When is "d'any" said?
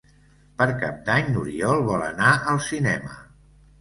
1.09-1.29